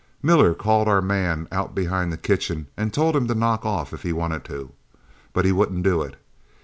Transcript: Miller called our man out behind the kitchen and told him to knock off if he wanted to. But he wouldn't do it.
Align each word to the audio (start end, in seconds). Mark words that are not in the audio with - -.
Miller 0.23 0.55
called 0.55 0.87
our 0.87 0.99
man 0.99 1.47
out 1.51 1.75
behind 1.75 2.11
the 2.11 2.17
kitchen 2.17 2.65
and 2.75 2.91
told 2.91 3.15
him 3.15 3.27
to 3.27 3.35
knock 3.35 3.63
off 3.67 3.93
if 3.93 4.01
he 4.01 4.11
wanted 4.11 4.43
to. 4.45 4.71
But 5.31 5.45
he 5.45 5.51
wouldn't 5.51 5.83
do 5.83 6.01
it. 6.01 6.15